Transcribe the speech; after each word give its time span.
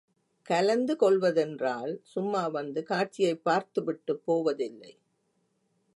கலந்து 0.49 0.95
கொள்வதென்றால், 0.99 1.97
சும்மா 2.03 2.47
வந்து 2.47 2.83
காட்சியைப் 2.83 3.43
பார்த்துவிட்டுப் 3.43 4.23
போவதில்லை. 4.25 4.93